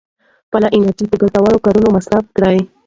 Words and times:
خپله 0.47 0.67
انرژي 0.77 1.05
په 1.09 1.17
ګټورو 1.21 1.63
کارونو 1.65 1.87
مصرف 1.95 2.25
کړئ. 2.35 2.57